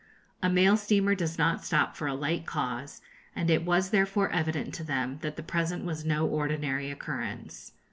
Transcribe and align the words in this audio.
A 0.41 0.49
mail 0.49 0.77
steamer 0.77 1.13
does 1.13 1.37
not 1.37 1.63
stop 1.63 1.95
for 1.95 2.07
a 2.07 2.15
light 2.15 2.47
cause, 2.47 3.01
and 3.35 3.51
it 3.51 3.63
was 3.63 3.91
therefore 3.91 4.31
evident 4.31 4.73
to 4.73 4.83
them 4.83 5.19
that 5.21 5.35
the 5.35 5.43
present 5.43 5.85
was 5.85 6.03
no 6.03 6.25
ordinary 6.25 6.89
occurrence. 6.89 7.73